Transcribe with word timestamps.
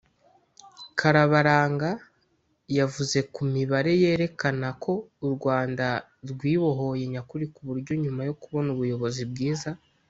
Karabaranga 0.99 1.89
yavuze 2.77 3.17
ku 3.33 3.41
mibare 3.53 3.91
yerekana 4.03 4.67
ko 4.83 4.93
u 5.25 5.27
Rwanda 5.35 5.85
rwibohoye 6.29 7.03
nyakuri 7.13 7.45
ku 7.53 7.61
buryo 7.67 7.93
nyuma 8.03 8.21
yo 8.27 8.33
kubona 8.41 8.67
ubuyobozi 8.71 9.23
bwiza 9.31 9.69